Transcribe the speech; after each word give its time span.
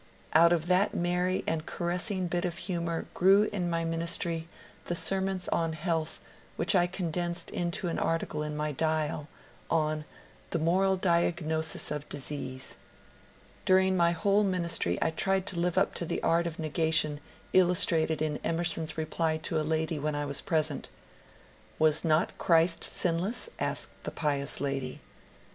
"Out 0.33 0.51
of 0.51 0.65
that 0.65 0.95
merry 0.95 1.43
and 1.45 1.63
caressing 1.67 2.25
bit 2.25 2.43
of 2.43 2.57
humour 2.57 3.05
grew 3.13 3.43
in 3.53 3.69
my 3.69 3.85
ministry 3.85 4.47
the 4.85 4.95
sermons 4.95 5.47
on 5.49 5.73
health 5.73 6.19
which 6.55 6.73
I 6.73 6.87
condensed 6.87 7.51
into 7.51 7.87
an 7.87 7.99
article 7.99 8.41
in 8.41 8.57
my 8.57 8.73
^* 8.73 8.75
Dial," 8.77 9.27
on 9.69 9.99
*^ 9.99 10.03
The 10.49 10.57
Moral 10.57 10.97
Diagnosis 10.97 11.91
of 11.91 12.09
Disease.*' 12.09 12.77
During 13.63 13.95
my 13.95 14.11
whole 14.11 14.43
min 14.43 14.63
istry 14.63 14.97
I 15.03 15.11
tried 15.11 15.45
to 15.45 15.59
live 15.59 15.77
up 15.77 15.93
to 15.93 16.05
the 16.07 16.23
art 16.23 16.47
of 16.47 16.57
negation 16.57 17.19
illustrated 17.53 18.23
in 18.23 18.39
Emerson's 18.43 18.97
reply 18.97 19.37
to 19.43 19.61
a 19.61 19.61
lady 19.61 19.99
when 19.99 20.15
I 20.15 20.25
was 20.25 20.41
present." 20.41 20.89
Was 21.77 22.03
not 22.03 22.35
Christ 22.39 22.83
sinless?" 22.83 23.49
asked 23.59 23.91
the 24.03 24.09
pious 24.09 24.59
lady. 24.59 24.99